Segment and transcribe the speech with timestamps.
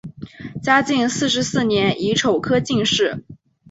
[0.63, 3.23] 嘉靖四十四年乙丑科进士。